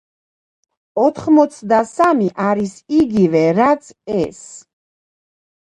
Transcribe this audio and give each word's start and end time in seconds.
ოთხმოცდასამი 1.01 2.29
არის 2.45 2.75
იგივე 3.03 3.45
რაც 3.61 3.93
ეს. 4.23 4.41